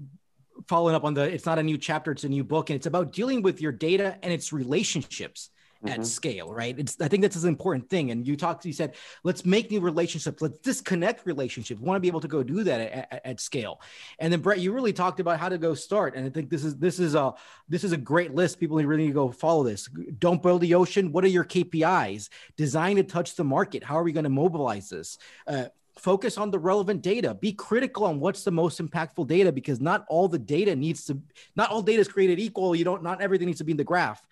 [0.66, 2.86] following up on the it's not a new chapter, it's a new book, and it's
[2.86, 5.50] about dealing with your data and its relationships
[5.84, 6.02] at mm-hmm.
[6.02, 6.78] scale, right?
[6.78, 8.10] It's I think that's an important thing.
[8.10, 8.94] And you talked, you said,
[9.24, 11.80] let's make new relationships, let's disconnect relationships.
[11.80, 13.80] We want to be able to go do that at, at, at, scale.
[14.18, 16.14] And then Brett, you really talked about how to go start.
[16.16, 17.32] And I think this is this is a
[17.68, 18.60] this is a great list.
[18.60, 19.88] People really need to go follow this.
[20.18, 21.12] Don't build the ocean.
[21.12, 22.28] What are your KPIs?
[22.56, 23.82] Design to touch the market.
[23.82, 25.16] How are we going to mobilize this?
[25.46, 25.66] Uh,
[26.00, 30.04] focus on the relevant data be critical on what's the most impactful data because not
[30.08, 31.20] all the data needs to
[31.56, 33.84] not all data is created equal you don't not everything needs to be in the
[33.84, 34.22] graph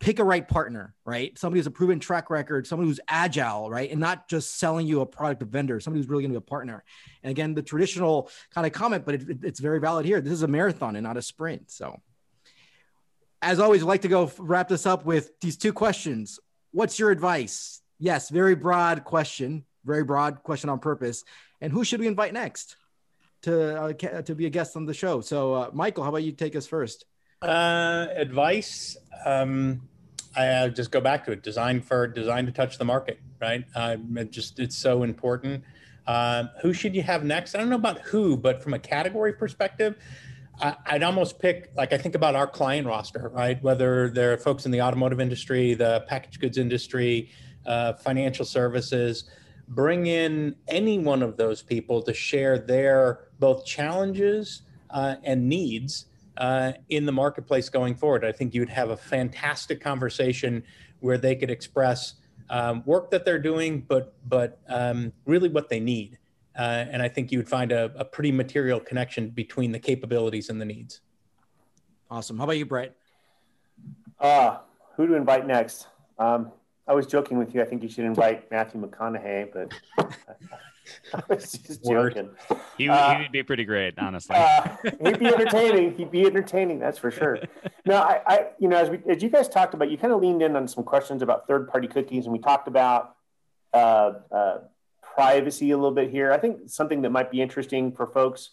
[0.00, 1.36] pick a right partner, right?
[1.38, 3.90] Somebody who's a proven track record, somebody who's agile, right?
[3.90, 6.44] And not just selling you a product of vendor, somebody who's really going to be
[6.44, 6.84] a partner.
[7.22, 10.20] And again, the traditional kind of comment, but it, it, it's very valid here.
[10.20, 11.70] This is a marathon and not a sprint.
[11.70, 12.00] So,
[13.42, 16.38] as always, I'd like to go wrap this up with these two questions.
[16.70, 17.80] What's your advice?
[17.98, 21.24] Yes, very broad question, very broad question on purpose.
[21.60, 22.76] And who should we invite next
[23.42, 25.20] to uh, to be a guest on the show?
[25.20, 27.04] So, uh, Michael, how about you take us first?
[27.42, 28.96] Uh, advice.
[29.24, 29.82] Um,
[30.36, 31.42] I just go back to it.
[31.42, 33.64] Design for design to touch the market, right?
[33.74, 35.64] Uh, it just it's so important.
[36.06, 37.54] Uh, who should you have next?
[37.54, 39.96] I don't know about who, but from a category perspective,
[40.60, 43.62] I, would almost pick like I think about our client roster, right?
[43.62, 47.30] Whether they're folks in the automotive industry, the packaged goods industry,
[47.66, 49.24] uh, financial services,
[49.68, 56.06] bring in any one of those people to share their both challenges uh, and needs
[56.38, 58.24] uh, in the marketplace going forward.
[58.24, 60.64] I think you'd have a fantastic conversation
[61.00, 62.14] where they could express
[62.50, 66.18] um, work that they're doing, but but um, really what they need.
[66.56, 70.50] Uh, and I think you would find a, a, pretty material connection between the capabilities
[70.50, 71.02] and the needs.
[72.10, 72.36] Awesome.
[72.36, 72.96] How about you, Brett?
[74.18, 74.56] Uh,
[74.96, 75.86] who to invite next?
[76.18, 76.50] Um,
[76.88, 77.60] I was joking with you.
[77.60, 79.72] I think you should invite Matthew McConaughey, but
[81.14, 82.30] I was just joking.
[82.78, 84.34] He, uh, he would be pretty great, honestly.
[84.34, 85.94] Uh, he'd be entertaining.
[85.96, 86.78] He'd be entertaining.
[86.78, 87.38] That's for sure.
[87.86, 90.20] No, I, I, you know, as we, as you guys talked about, you kind of
[90.20, 93.16] leaned in on some questions about third-party cookies, and we talked about
[93.72, 94.58] uh, uh,
[95.00, 96.30] privacy a little bit here.
[96.30, 98.50] I think something that might be interesting for folks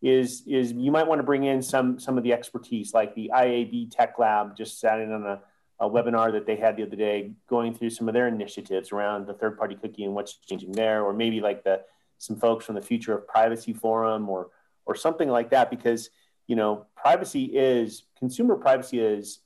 [0.00, 3.30] is is you might want to bring in some some of the expertise, like the
[3.34, 5.40] IAB Tech Lab, just sat in on a
[5.80, 9.26] a webinar that they had the other day going through some of their initiatives around
[9.26, 11.80] the third party cookie and what's changing there, or maybe like the
[12.18, 14.50] some folks from the Future of Privacy Forum or
[14.86, 16.10] or something like that, because
[16.46, 19.40] you know privacy is consumer privacy is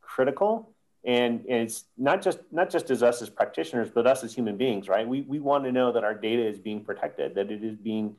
[0.00, 0.68] critical.
[1.04, 4.56] And, and it's not just not just as us as practitioners but us as human
[4.56, 5.06] beings right?
[5.06, 8.14] We, we want to know that our data is being protected that it is being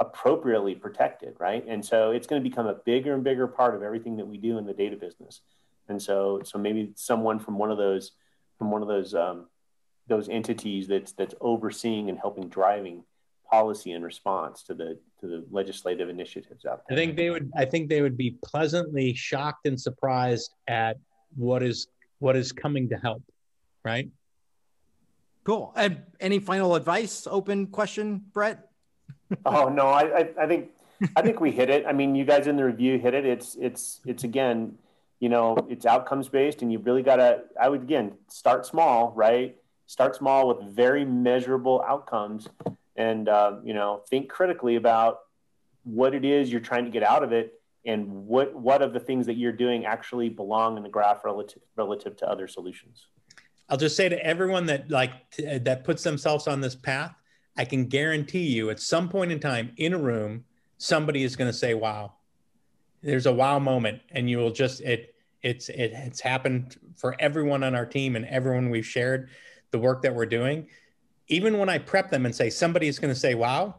[0.00, 1.64] appropriately protected right?
[1.68, 4.36] And so it's going to become a bigger and bigger part of everything that we
[4.36, 5.42] do in the data business
[5.88, 8.12] and so so maybe someone from one of those
[8.58, 9.46] from one of those um,
[10.08, 13.04] those entities that's that's overseeing and helping driving
[13.50, 16.96] policy in response to the to the legislative initiatives out there.
[16.96, 20.98] I think they would I think they would be pleasantly shocked and surprised at
[21.36, 23.22] what is what is coming to help,
[23.84, 24.10] right?
[25.44, 25.72] Cool.
[25.76, 27.26] And any final advice?
[27.30, 28.68] Open question, Brett?
[29.46, 30.70] oh no, I, I I think
[31.16, 31.86] I think we hit it.
[31.86, 33.24] I mean, you guys in the review hit it.
[33.24, 34.76] It's it's it's again
[35.20, 39.12] you know it's outcomes based and you really got to i would again start small
[39.14, 39.56] right?
[39.86, 42.46] Start small with very measurable outcomes
[42.96, 45.20] and uh, you know think critically about
[45.84, 47.54] what it is you're trying to get out of it
[47.86, 51.62] and what what of the things that you're doing actually belong in the graph relative
[51.74, 53.06] relative to other solutions.
[53.70, 57.14] I'll just say to everyone that like t- that puts themselves on this path
[57.56, 60.44] i can guarantee you at some point in time in a room
[60.78, 62.12] somebody is going to say wow
[63.08, 67.62] there's a wow moment and you will just it it's it, it's happened for everyone
[67.62, 69.30] on our team and everyone we've shared
[69.70, 70.66] the work that we're doing.
[71.28, 73.76] Even when i prep them and say somebody is going to say wow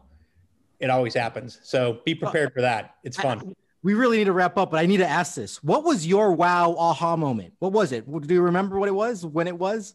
[0.80, 1.60] it always happens.
[1.62, 2.96] So be prepared for that.
[3.04, 3.52] It's fun I,
[3.82, 5.62] we really need to wrap up but i need to ask this.
[5.62, 7.54] What was your wow aha moment?
[7.60, 8.10] What was it?
[8.10, 9.94] Do you remember what it was when it was?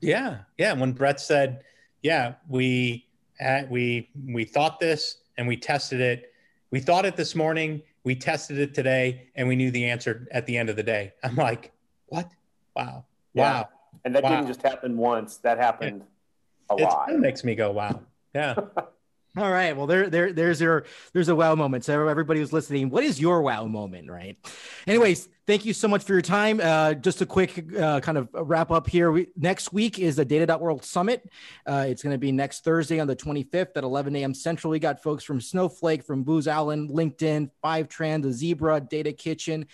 [0.00, 1.62] Yeah yeah when brett said
[2.02, 3.06] yeah we
[3.38, 6.32] had, we we thought this and we tested it.
[6.70, 10.46] We thought it this morning we tested it today and we knew the answer at
[10.46, 11.12] the end of the day.
[11.24, 11.72] I'm like,
[12.06, 12.30] what?
[12.76, 13.04] Wow.
[13.34, 13.42] Yeah.
[13.42, 13.68] Wow.
[14.04, 14.30] And that wow.
[14.30, 15.38] didn't just happen once.
[15.38, 16.04] That happened
[16.70, 17.10] a lot.
[17.10, 18.00] It makes me go, wow.
[18.32, 18.54] Yeah.
[19.36, 19.76] All right.
[19.76, 21.84] Well, there, there, there's your, there's a wow moment.
[21.84, 24.38] So everybody who's listening, what is your wow moment, right?
[24.86, 26.58] Anyways, thank you so much for your time.
[26.62, 29.12] Uh, just a quick uh, kind of wrap up here.
[29.12, 31.28] We, next week is the Data.World Summit.
[31.66, 34.32] Uh, it's going to be next Thursday on the 25th at 11 a.m.
[34.32, 34.70] Central.
[34.70, 39.66] We got folks from Snowflake, from Booz Allen, LinkedIn, Fivetran, the Zebra, Data Kitchen,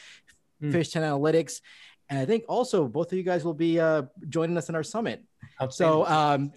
[0.61, 0.73] mm.
[0.73, 1.61] Fishtown Analytics.
[2.09, 4.83] And I think also both of you guys will be uh, joining us in our
[4.83, 5.25] summit.
[5.71, 6.53] So um,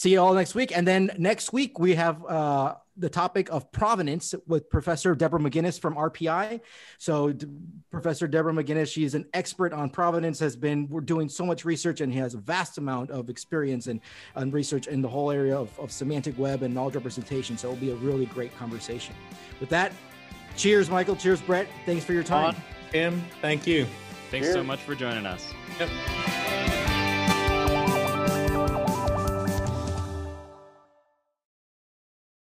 [0.00, 0.74] see you all next week.
[0.74, 5.78] And then next week we have uh, the topic of provenance with Professor Deborah McGuinness
[5.78, 6.62] from RPI.
[6.96, 7.46] So, D-
[7.90, 12.00] Professor Deborah McGuinness, she's an expert on provenance, has been we're doing so much research,
[12.00, 14.00] and he has a vast amount of experience and,
[14.36, 17.58] and research in the whole area of, of semantic web and knowledge representation.
[17.58, 19.14] So, it'll be a really great conversation.
[19.60, 19.92] With that,
[20.56, 21.16] cheers, Michael.
[21.16, 21.68] Cheers, Brett.
[21.84, 22.56] Thanks for your time.
[22.90, 23.86] Tim, thank you.
[24.30, 24.54] Thanks Cheers.
[24.54, 25.52] so much for joining us.
[25.78, 25.90] Yep.